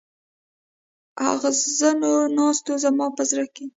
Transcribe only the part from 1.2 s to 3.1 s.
اغزنو ناستو زما